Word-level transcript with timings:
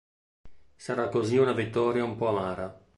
Sarà 0.77 1.09
così 1.09 1.37
una 1.37 1.53
vittoria 1.53 2.03
un 2.03 2.15
po' 2.15 2.29
amara. 2.29 2.75